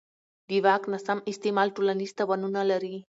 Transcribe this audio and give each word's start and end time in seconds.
د 0.49 0.49
واک 0.65 0.83
ناسم 0.91 1.19
استعمال 1.31 1.67
ټولنیز 1.75 2.11
تاوانونه 2.19 2.61
لري 2.71 2.95